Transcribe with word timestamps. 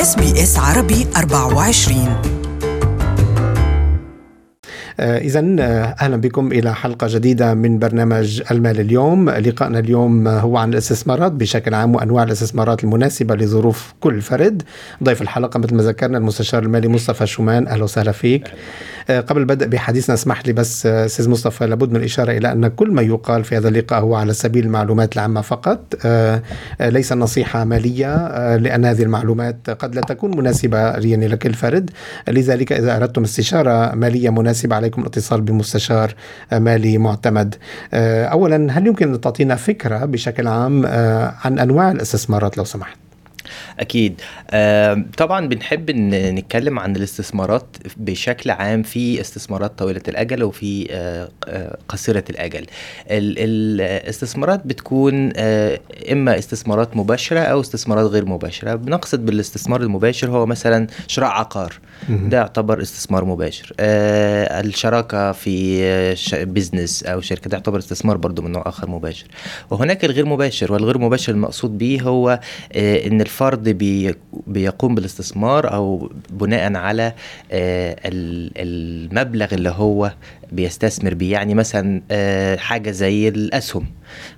SBS 0.00 0.58
عربي 0.58 1.06
24 1.16 2.08
آه، 2.08 2.39
إذا 5.00 5.56
آه، 5.60 5.94
أهلا 6.00 6.16
بكم 6.16 6.52
إلى 6.52 6.74
حلقة 6.74 7.06
جديدة 7.10 7.54
من 7.54 7.78
برنامج 7.78 8.42
المال 8.50 8.80
اليوم. 8.80 9.30
لقاءنا 9.30 9.78
اليوم 9.78 10.28
هو 10.28 10.56
عن 10.56 10.72
الاستثمارات. 10.72 11.32
بشكل 11.32 11.74
عام 11.74 11.94
وأنواع 11.94 12.22
الاستثمارات 12.22 12.84
المناسبة 12.84 13.34
لظروف 13.34 13.94
كل 14.00 14.20
فرد. 14.20 14.62
ضيف 15.04 15.22
الحلقة 15.22 15.58
مثل 15.58 15.74
ما 15.74 15.82
ذكرنا 15.82 16.18
المستشار 16.18 16.62
المالي 16.62 16.88
مصطفى 16.88 17.26
شومان. 17.26 17.66
أهلا 17.66 17.84
وسهلا 17.84 18.12
فيك. 18.12 18.44
آه، 19.10 19.20
قبل 19.20 19.40
البدء 19.40 19.66
بحديثنا 19.66 20.14
اسمح 20.14 20.46
لي 20.46 20.52
بس 20.52 20.86
أستاذ 20.86 21.30
مصطفى 21.30 21.66
لابد 21.66 21.90
من 21.90 21.96
الإشارة 21.96 22.32
إلى 22.32 22.52
أن 22.52 22.68
كل 22.68 22.90
ما 22.90 23.02
يقال 23.02 23.44
في 23.44 23.56
هذا 23.56 23.68
اللقاء 23.68 24.00
هو 24.00 24.14
على 24.14 24.32
سبيل 24.32 24.64
المعلومات 24.64 25.14
العامة 25.14 25.40
فقط. 25.40 26.06
ليس 26.80 27.12
نصيحة 27.12 27.64
مالية 27.64 28.56
لأن 28.56 28.84
هذه 28.84 29.02
المعلومات 29.02 29.70
قد 29.70 29.94
لا 29.94 30.00
تكون 30.00 30.36
مناسبة 30.36 30.78
يعني 30.78 31.28
لكل 31.28 31.54
فرد. 31.54 31.90
لذلك 32.28 32.72
إذا 32.72 32.96
أردتم 32.96 33.22
استشارة 33.22 33.94
مالية 33.94 34.30
مناسبة 34.30 34.76
عليكم 34.76 34.89
عليكم 34.90 35.02
الاتصال 35.02 35.40
بمستشار 35.40 36.14
مالي 36.52 36.98
معتمد. 36.98 37.54
آه، 37.94 38.24
اولا 38.24 38.78
هل 38.78 38.86
يمكن 38.86 39.14
أن 39.14 39.20
تعطينا 39.20 39.56
فكرة 39.56 40.04
بشكل 40.04 40.48
عام 40.48 40.86
آه، 40.86 41.34
عن 41.44 41.58
أنواع 41.58 41.90
الاستثمارات 41.90 42.58
لو 42.58 42.64
سمحت؟ 42.64 43.09
أكيد. 43.80 44.20
طبعا 45.16 45.48
بنحب 45.48 45.90
نتكلم 45.90 46.78
عن 46.78 46.96
الاستثمارات 46.96 47.76
بشكل 47.96 48.50
عام 48.50 48.82
في 48.82 49.20
استثمارات 49.20 49.78
طويله 49.78 50.02
الأجل 50.08 50.42
وفي 50.42 50.86
آه، 50.90 51.28
آه، 51.48 51.78
قصيرة 51.88 52.24
الأجل. 52.30 52.66
الاستثمارات 53.10 54.66
بتكون 54.66 55.32
آه، 55.36 55.80
إما 56.12 56.38
استثمارات 56.38 56.96
مباشرة 56.96 57.40
أو 57.40 57.60
استثمارات 57.60 58.10
غير 58.10 58.26
مباشرة. 58.26 58.74
بنقصد 58.74 59.26
بالاستثمار 59.26 59.80
المباشر 59.80 60.30
هو 60.30 60.46
مثلا 60.46 60.86
شراء 61.06 61.30
عقار. 61.30 61.74
ده 62.08 62.36
يعتبر 62.36 62.82
استثمار 62.82 63.24
مباشر. 63.24 63.72
الشراكة 63.80 65.32
في 65.32 65.80
بزنس 66.32 67.02
أو 67.02 67.20
شركة 67.20 67.50
ده 67.50 67.56
يعتبر 67.56 67.78
استثمار 67.78 68.16
برضو 68.16 68.42
من 68.42 68.52
نوع 68.52 68.62
آخر 68.66 68.90
مباشر. 68.90 69.26
وهناك 69.70 70.04
الغير 70.04 70.26
مباشر 70.26 70.72
والغير 70.72 70.98
مباشر 70.98 71.32
المقصود 71.32 71.78
به 71.78 71.98
هو 72.02 72.40
إن 72.76 73.20
الفرد 73.20 73.49
بي 73.56 74.14
بيقوم 74.46 74.94
بالاستثمار 74.94 75.74
أو 75.74 76.10
بناء 76.30 76.76
على 76.76 77.12
آه، 77.52 77.96
المبلغ 78.56 79.54
اللي 79.54 79.70
هو 79.70 80.12
بيستثمر 80.52 81.14
بيه. 81.14 81.32
يعني 81.32 81.54
مثلا 81.54 82.02
آه، 82.10 82.56
حاجة 82.56 82.90
زي 82.90 83.28
الأسهم. 83.28 83.86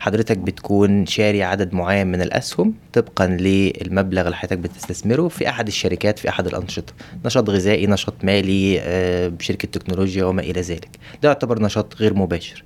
حضرتك 0.01 0.39
بتكون 0.39 1.07
شاري 1.07 1.43
عدد 1.43 1.75
معين 1.75 2.07
من 2.07 2.23
الأسهم 2.23 2.75
طبقا 2.93 3.27
للمبلغ 3.27 4.23
اللي 4.25 4.37
حضرتك 4.37 4.59
بتستثمره 4.59 5.29
في 5.29 5.49
أحد 5.49 5.67
الشركات 5.67 6.19
في 6.19 6.29
أحد 6.29 6.47
الأنشطة. 6.47 6.93
نشاط 7.25 7.51
غذائي 7.51 7.87
نشاط 7.87 8.15
مالي 8.25 8.81
آه، 8.81 9.33
شركه 9.41 9.69
تكنولوجيا 9.69 10.25
وما 10.25 10.43
إلى 10.43 10.61
ذلك. 10.61 10.89
ده 11.23 11.29
يعتبر 11.29 11.63
نشاط 11.63 11.97
غير 11.97 12.15
مباشر 12.15 12.65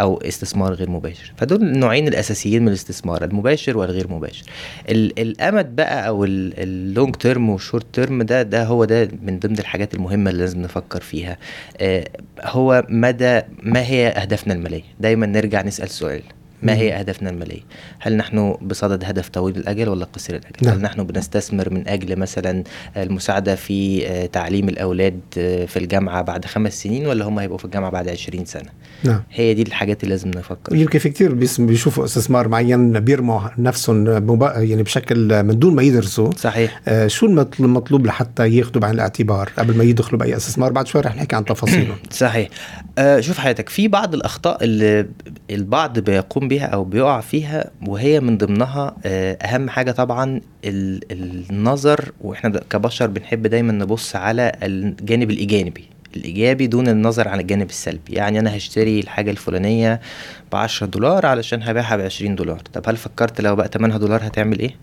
أو 0.00 0.16
استثمار 0.18 0.72
غير 0.72 0.90
مباشر. 0.90 1.32
فدول 1.36 1.62
النوعين 1.62 2.08
الأساسيين 2.08 2.62
من 2.62 2.68
الاستثمار 2.68 3.24
المباشر 3.24 3.78
والغير 3.78 4.08
مباشر. 4.12 4.44
الأمد 4.88 5.76
بقى 5.76 6.08
أو 6.08 6.24
ال 6.24 6.42
long 6.42 7.14
term 7.16 7.50
وال 7.50 7.60
short 7.60 7.86
term 7.92 8.22
ده 8.22 8.42
ده 8.42 8.64
هو 8.64 8.84
ده 8.84 9.08
من 9.22 9.38
ضمن 9.38 9.58
الحاجات 9.58 9.94
المهمة 9.94 10.30
اللي 10.30 10.40
لازم 10.40 10.62
نفكر 10.62 11.00
فيها. 11.00 11.36
آه 11.80 12.04
هو 12.42 12.75
مدى 12.88 13.42
ما 13.62 13.86
هي 13.86 14.08
أهدافنا 14.08 14.54
المالية؟ 14.54 14.82
دايما 15.00 15.26
نرجع 15.26 15.62
نسأل 15.62 15.90
سؤال. 15.90 16.22
ما 16.66 16.74
هي 16.74 16.98
أهدافنا 16.98 17.30
المالية؟ 17.30 17.60
هل 17.98 18.16
نحن 18.16 18.56
بصدد 18.62 19.04
هدف 19.04 19.28
طويل 19.28 19.56
الأجل 19.56 19.88
ولا 19.88 20.04
قصير 20.04 20.36
الأجل؟ 20.36 20.66
نعم. 20.66 20.74
هل 20.74 20.82
نحن 20.82 21.02
بنستثمر 21.02 21.74
من 21.74 21.88
أجل 21.88 22.18
مثلا 22.18 22.64
المساعدة 22.96 23.54
في 23.54 24.06
آه، 24.06 24.26
تعليم 24.26 24.68
الأولاد 24.68 25.20
آه، 25.38 25.64
في 25.64 25.78
الجامعة 25.78 26.22
بعد 26.22 26.44
خمس 26.44 26.82
سنين 26.82 27.06
ولا 27.06 27.24
هم 27.24 27.38
هيبقوا 27.38 27.58
في 27.58 27.64
الجامعة 27.64 27.90
بعد 27.90 28.08
20 28.08 28.44
سنة؟ 28.44 28.70
نعم. 29.04 29.22
هي 29.32 29.54
دي 29.54 29.62
الحاجات 29.62 30.02
اللي 30.02 30.14
لازم 30.14 30.30
نفكر 30.30 30.76
يمكن 30.76 30.98
في 30.98 31.08
كثير 31.08 31.34
بيشوفوا 31.58 32.04
استثمار 32.04 32.48
معين 32.48 33.00
بيرموا 33.00 33.40
نفسهم 33.58 34.06
يعني 34.42 34.82
بشكل 34.82 35.42
من 35.42 35.58
دون 35.58 35.74
ما 35.74 35.82
يدرسوا 35.82 36.30
صحيح 36.36 36.80
آه 36.88 37.06
شو 37.06 37.26
المطلوب 37.60 38.06
لحتى 38.06 38.56
ياخذوا 38.56 38.80
بعين 38.80 38.94
الاعتبار 38.94 39.50
قبل 39.58 39.76
ما 39.76 39.84
يدخلوا 39.84 40.20
بأي 40.20 40.36
استثمار 40.36 40.72
بعد 40.72 40.86
شوي 40.86 41.00
رح 41.00 41.16
نحكي 41.16 41.36
عن 41.36 41.44
تفاصيله 41.44 41.94
صحيح 42.10 42.48
آه 42.98 43.20
شوف 43.20 43.38
حضرتك 43.38 43.68
في 43.68 43.88
بعض 43.88 44.14
الأخطاء 44.14 44.64
اللي 44.64 45.06
البعض 45.50 45.98
بيقوم 45.98 46.48
بيها 46.56 46.66
أو 46.66 46.84
بيقع 46.84 47.20
فيها 47.20 47.70
وهي 47.86 48.20
من 48.20 48.38
ضمنها 48.38 48.96
آه، 49.04 49.32
أهم 49.42 49.68
حاجة 49.70 49.90
طبعا 49.90 50.40
النظر 50.64 52.12
وإحنا 52.20 52.60
كبشر 52.70 53.06
بنحب 53.06 53.46
دايما 53.46 53.72
نبص 53.72 54.16
على 54.16 54.52
الجانب 54.62 55.30
الإيجابي. 55.30 55.84
الإيجابي 56.16 56.66
دون 56.66 56.88
النظر 56.88 57.28
عن 57.28 57.40
الجانب 57.40 57.68
السلبي. 57.70 58.12
يعني 58.12 58.38
أنا 58.38 58.56
هشتري 58.56 59.00
الحاجة 59.00 59.30
الفلانية 59.30 60.00
ب 60.52 60.56
10 60.56 60.86
دولار 60.86 61.26
علشان 61.26 61.62
هبيعها 61.62 61.96
ب 61.96 62.00
20 62.00 62.34
دولار. 62.34 62.58
طب 62.72 62.82
هل 62.88 62.96
فكرت 62.96 63.40
لو 63.40 63.56
بقى 63.56 63.70
ثمنها 63.72 63.98
دولار 63.98 64.26
هتعمل 64.26 64.58
إيه؟ 64.58 64.76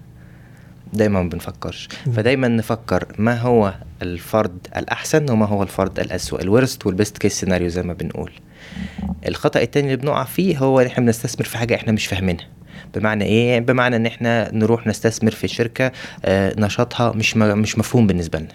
دايما 0.94 1.24
ما 1.24 1.30
بنفكرش. 1.30 1.90
فدايما 2.16 2.48
نفكر 2.48 3.06
ما 3.18 3.40
هو 3.40 3.74
الفرض 4.02 4.68
الأحسن 4.78 5.30
وما 5.32 5.46
هو 5.46 5.64
الفرض 5.64 6.00
الاسوء 6.00 6.42
ال 6.42 6.49
worst 6.49 6.86
وال 6.86 6.97
best 6.97 7.18
case 7.18 7.40
scenario 7.40 7.68
زي 7.68 7.84
ما 7.84 7.94
بنقول. 7.94 8.32
الخطأ 9.28 9.62
التاني 9.62 9.88
اللي 9.88 9.98
بنقع 9.98 10.24
فيه 10.24 10.58
هو 10.58 10.80
إن 10.80 10.86
إحنا 10.86 11.06
بنستثمر 11.06 11.46
في 11.46 11.58
حاجة 11.58 11.76
إحنا 11.76 11.92
مش 11.92 12.06
فاهمينها. 12.08 12.46
بمعنى 12.96 13.26
إيه؟ 13.26 13.60
بمعنى 13.60 13.96
إن 13.96 14.06
إحنا 14.06 14.50
نروح 14.54 14.88
نستثمر 14.88 15.32
في 15.32 15.48
شركة 15.48 15.92
آه، 16.26 16.54
نشاطها 16.58 17.12
مش 17.12 17.38
مش 17.38 17.78
مفهوم 17.78 18.08
بالنسبة 18.08 18.40
لنا. 18.40 18.48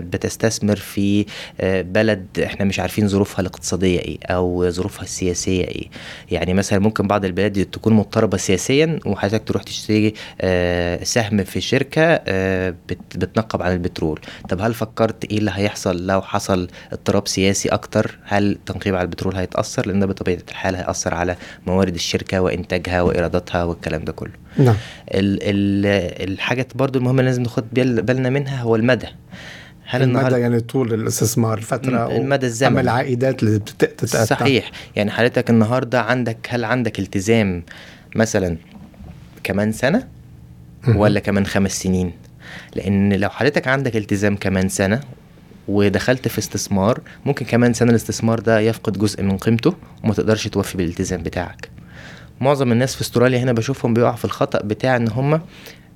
بتستثمر 0.00 0.76
في 0.76 1.26
آه، 1.60 1.82
بلد 1.82 2.26
إحنا 2.44 2.64
مش 2.64 2.80
عارفين 2.80 3.08
ظروفها 3.08 3.40
الاقتصادية 3.40 3.98
إيه 3.98 4.18
أو 4.26 4.70
ظروفها 4.70 5.02
السياسية 5.02 5.64
إيه. 5.64 5.88
يعني 6.30 6.54
مثلا 6.54 6.78
ممكن 6.78 7.06
بعض 7.06 7.24
البلاد 7.24 7.64
تكون 7.64 7.92
مضطربة 7.92 8.36
سياسيا 8.36 8.98
وحضرتك 9.06 9.48
تروح 9.48 9.62
تشتري 9.62 10.14
سهم 11.04 11.44
في 11.44 11.60
شركة 11.60 12.16
بتنقب 13.14 13.62
عن 13.62 13.72
البترول. 13.72 14.20
طب 14.48 14.60
هل 14.60 14.74
فكرت 14.74 15.24
إيه 15.24 15.38
اللي 15.38 15.50
هيحصل 15.54 16.06
لو 16.06 16.22
حصل 16.22 16.68
اضطراب 16.92 17.28
سياسي 17.28 17.68
أكتر؟ 17.68 18.18
هل 18.24 18.50
التنقيب 18.52 18.94
على 18.94 19.02
البترول 19.02 19.36
هيتأثر؟ 19.36 19.86
لأن 19.86 20.06
بطبيعة 20.06 20.38
الحال 20.50 20.74
هيأثر 20.74 21.14
على 21.14 21.36
موارد 21.66 21.94
الشركة 21.94 22.40
وإنتاجها 22.40 23.02
وإيراداتها 23.02 23.64
والكلام 23.64 24.04
ده 24.04 24.12
كله. 24.12 24.32
نعم. 24.58 24.76
ال 25.14 25.38
ال 25.42 25.86
الحاجة 26.30 26.66
برضو 26.74 26.98
المهمة 26.98 27.20
اللي 27.20 27.30
لازم 27.30 27.42
ناخد 27.42 27.64
بالنا 27.74 28.30
منها 28.30 28.62
هو 28.62 28.76
المدى. 28.76 29.06
هل 29.86 30.02
المدى 30.02 30.36
يعني 30.36 30.60
طول 30.60 30.94
الاستثمار 30.94 31.60
فترة 31.60 32.16
المدى 32.16 32.46
الزمني. 32.46 32.80
العائدات 32.80 33.42
اللي 33.42 33.58
بتتأتى 33.58 34.06
صحيح. 34.06 34.70
يعني 34.96 35.10
حضرتك 35.10 35.50
النهاردة 35.50 36.00
عندك 36.00 36.38
هل 36.48 36.64
عندك 36.64 36.98
التزام 36.98 37.62
مثلا 38.16 38.56
كمان 39.44 39.72
سنة 39.72 40.08
ولا 40.88 41.20
كمان 41.20 41.46
خمس 41.46 41.82
سنين؟ 41.82 42.12
لأن 42.74 43.12
لو 43.12 43.28
حضرتك 43.28 43.68
عندك 43.68 43.96
التزام 43.96 44.36
كمان 44.36 44.68
سنة 44.68 45.00
ودخلت 45.68 46.28
في 46.28 46.38
استثمار 46.38 47.00
ممكن 47.26 47.44
كمان 47.46 47.72
سنة 47.72 47.90
الاستثمار 47.90 48.40
ده 48.40 48.60
يفقد 48.60 48.98
جزء 48.98 49.22
من 49.22 49.36
قيمته 49.38 49.74
وما 50.04 50.14
تقدرش 50.14 50.48
توفي 50.48 50.76
بالالتزام 50.76 51.22
بتاعك. 51.22 51.68
معظم 52.40 52.72
الناس 52.72 52.94
في 52.94 53.00
استراليا 53.00 53.38
هنا 53.38 53.52
بشوفهم 53.52 53.94
بيقع 53.94 54.12
في 54.14 54.24
الخطأ 54.24 54.58
بتاع 54.62 54.96
إن 54.96 55.08
هم 55.08 55.40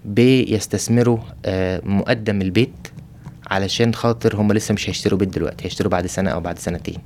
بيستثمروا 0.05 1.19
آه، 1.45 1.81
مقدم 1.85 2.43
البيت 2.43 2.89
علشان 3.51 3.95
خاطر 3.95 4.37
هم 4.37 4.53
لسه 4.53 4.75
مش 4.75 4.91
هيشتروا 4.91 5.19
بيت 5.19 5.29
دلوقتي 5.29 5.65
هيشتروا 5.65 5.91
بعد 5.91 6.07
سنة 6.07 6.31
أو 6.31 6.41
بعد 6.41 6.59
سنتين. 6.59 6.99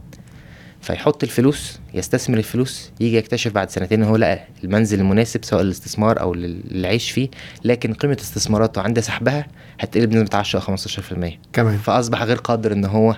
فيحط 0.81 1.23
الفلوس 1.23 1.79
يستثمر 1.95 2.39
الفلوس 2.39 2.91
يجي 3.01 3.17
يكتشف 3.17 3.53
بعد 3.53 3.71
سنتين 3.71 4.03
ان 4.03 4.09
هو 4.09 4.17
لقى 4.17 4.41
المنزل 4.65 5.01
المناسب 5.01 5.45
سواء 5.45 5.63
للاستثمار 5.63 6.21
أو 6.21 6.35
للعيش 6.35 7.11
فيه 7.11 7.29
لكن 7.65 7.95
قيمة 7.95 8.17
استثماراته 8.21 8.83
عند 8.83 9.01
سحبها 9.01 9.47
هتقل 9.81 10.07
بنسبة 10.07 10.39
10 10.39 10.61
أو 10.71 10.77
15% 10.77 11.39
كمان. 11.53 11.79
فأصبح 11.79 12.23
غير 12.23 12.37
قادر 12.37 12.73
إن 12.73 12.85
هو 12.85 13.17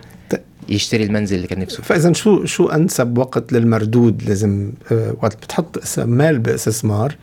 يشتري 0.68 1.04
المنزل 1.04 1.36
اللي 1.36 1.46
كان 1.46 1.58
نفسه 1.58 1.82
فإذا 1.82 2.12
شو 2.12 2.44
شو 2.44 2.68
أنسب 2.68 3.18
وقت 3.18 3.52
للمردود 3.52 4.22
لازم 4.22 4.72
آه، 4.92 5.16
وقت 5.22 5.36
بتحط 5.36 5.98
مال 5.98 6.38
باستثمار؟ 6.38 7.16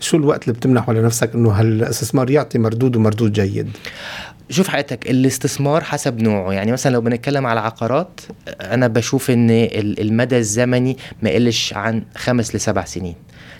شو 0.00 0.16
الوقت 0.16 0.42
اللي 0.42 0.52
بتمنحه 0.52 0.92
لنفسك 0.92 1.34
إنه 1.34 1.50
هالاستثمار 1.50 2.30
يعطي 2.30 2.58
مردود 2.58 2.96
ومردود 2.96 3.32
جيد؟ 3.32 3.70
شوف 4.50 4.68
حياتك 4.68 5.10
الاستثمار 5.10 5.84
حسب 5.84 6.22
نوعه. 6.22 6.52
يعني 6.52 6.72
مثلا 6.72 6.92
لو 6.92 7.00
بنتكلم 7.00 7.46
على 7.46 7.60
عقارات 7.60 8.20
أنا 8.48 8.86
بشوف 8.86 9.30
إن 9.30 9.50
المدى 9.74 10.38
الزمني 10.38 10.96
ما 11.22 11.30
يقلش 11.30 11.74
عن 11.74 12.02
خمس 12.16 12.56
لسبع 12.56 12.84
سنين. 12.84 13.14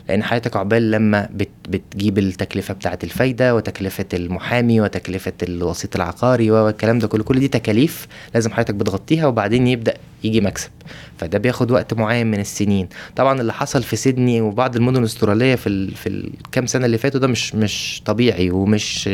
لأن 0.09 0.23
حضرتك 0.23 0.57
عقبال 0.57 0.91
لما 0.91 1.29
بت 1.33 1.49
بتجيب 1.69 2.19
التكلفة 2.19 2.75
بتاعة 2.75 2.99
الفايدة 3.05 3.55
وتكلفة 3.55 4.05
المحامي 4.15 4.81
وتكلفة 4.81 5.33
الوسيط 5.43 5.97
العقاري 5.97 6.51
والكلام 6.51 6.99
ده 6.99 7.09
كله 7.09 7.25
كل 7.25 7.39
دي 7.41 7.49
تكاليف 7.49 8.07
لازم 8.35 8.51
حضرتك 8.51 8.75
بتغطيها 8.75 9.27
وبعدين 9.27 9.67
يبدأ 9.67 9.95
يجي 10.25 10.41
مكسب. 10.41 10.71
فده 11.19 11.39
بياخد 11.39 11.71
وقت 11.71 11.95
معين 11.95 12.27
من 12.27 12.41
السنين. 12.41 12.89
طبعا 13.17 13.41
اللي 13.41 13.53
حصل 13.53 13.83
في 13.83 13.97
سيدني 13.97 14.41
وبعض 14.41 14.77
المدن 14.77 14.99
الأسترالية 14.99 15.55
في 15.55 15.69
ال 15.69 15.95
في 15.95 16.09
الكام 16.09 16.67
سنة 16.67 16.87
اللي 16.87 16.99
فاتوا 16.99 17.21
ده 17.21 17.27
مش 17.27 17.55
مش 17.55 18.03
طبيعي 18.05 18.51
ومش 18.51 19.09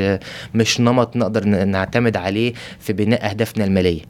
مش 0.55 0.81
نمط 0.81 1.17
نقدر 1.17 1.45
نعتمد 1.45 2.17
عليه 2.17 2.53
في 2.81 2.93
بناء 2.93 3.31
أهدافنا 3.31 3.65
المالية. 3.65 4.01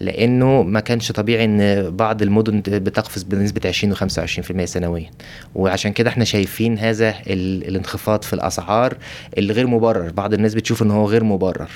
لأنه 0.00 0.62
ما 0.62 0.80
كانش 0.80 1.12
طبيعي 1.12 1.44
إن 1.44 1.90
بعض 1.96 2.22
المدن 2.22 2.60
بتقفز 2.66 3.22
بنسبة 3.22 3.60
20 3.68 3.94
و25% 3.94 4.64
سنويا. 4.64 5.10
وعشان 5.54 5.92
كده 5.92 6.10
إحنا 6.10 6.24
شايفين 6.24 6.78
هذا 6.78 7.14
الانخفاض 7.26 8.22
في 8.22 8.32
الأسعار 8.32 8.96
اللي 9.38 9.52
غير 9.52 9.66
مبرر. 9.66 10.10
بعض 10.10 10.34
الناس 10.34 10.54
بتشوف 10.54 10.82
إن 10.82 10.90
هو 10.90 11.06
غير 11.06 11.24
مبرر. 11.24 11.70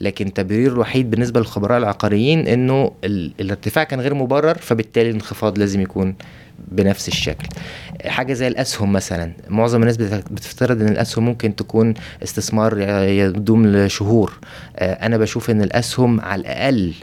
لكن 0.00 0.26
التبرير 0.26 0.72
الوحيد 0.72 1.10
بالنسبة 1.10 1.40
للخبراء 1.40 1.78
العقاريين 1.78 2.48
إنه 2.48 2.92
الارتفاع 3.04 3.84
كان 3.84 4.00
غير 4.00 4.14
مبرر 4.14 4.21
فبالتالي 4.58 5.08
الانخفاض 5.08 5.58
لازم 5.58 5.80
يكون 5.80 6.14
بنفس 6.58 7.08
الشكل. 7.08 7.46
حاجة 8.06 8.32
زي 8.32 8.48
الأسهم 8.48 8.92
مثلا. 8.92 9.32
معظم 9.48 9.80
الناس 9.80 9.96
بتفترض 9.96 10.80
أن 10.80 10.88
الأسهم 10.88 11.24
ممكن 11.24 11.56
تكون 11.56 11.94
استثمار 12.22 12.78
يدوم 13.08 13.66
لشهور. 13.66 14.32
أنا 14.78 15.16
بشوف 15.16 15.50
أن 15.50 15.62
الأسهم 15.62 16.20
على 16.20 16.40
الأقل 16.40 16.94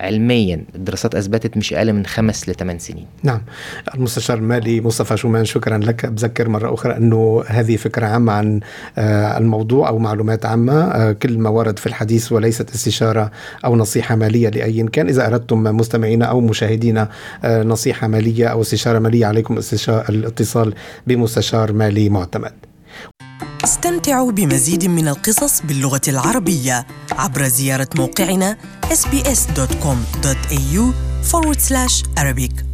علميا 0.00 0.64
الدراسات 0.74 1.14
أثبتت 1.14 1.56
مش 1.56 1.72
أقل 1.72 1.92
من 1.92 2.06
خمس 2.06 2.48
لثمان 2.48 2.78
سنين. 2.78 3.06
نعم. 3.22 3.40
المستشار 3.94 4.38
المالي 4.38 4.80
مصطفى 4.80 5.16
شومان 5.16 5.44
شكرا 5.44 5.78
لك. 5.78 6.06
بذكر 6.06 6.48
مرة 6.48 6.74
أخرى 6.74 6.96
أنه 6.96 7.44
هذه 7.46 7.76
فكرة 7.76 8.06
عامة 8.06 8.32
عن 8.32 8.60
الموضوع 9.36 9.88
أو 9.88 9.98
معلومات 9.98 10.46
عامة. 10.46 11.12
كل 11.12 11.38
ما 11.38 11.50
ورد 11.50 11.78
في 11.78 11.86
الحديث 11.86 12.32
وليست 12.32 12.70
استشارة 12.70 13.30
أو 13.64 13.76
نصيحة 13.76 14.16
مالية 14.16 14.48
لأي 14.48 14.82
كان. 14.82 15.08
إذا 15.08 15.26
أردتم 15.26 15.62
مستمعينا 15.62 16.24
أو 16.24 16.40
مشاهدينا 16.40 17.08
نصيحة 17.44 18.06
مالية 18.06 18.46
أو 18.46 18.60
استشارة 18.60 18.98
مالية 18.98 19.26
عليكم 19.26 19.58
الاتصال 20.40 20.74
بمستشار 21.06 21.72
مالي 21.72 22.08
معتمد. 22.08 22.52
استمتعوا 23.64 24.32
بمزيد 24.32 24.84
من 24.84 25.08
القصص 25.08 25.62
باللغة 25.62 26.00
العربية 26.08 26.86
عبر 27.12 27.48
زيارة 27.48 27.88
موقعنا 27.96 28.56
sbs.com.au 28.90 30.82
forward 31.30 31.60
slash 31.60 32.02
Arabic 32.20 32.67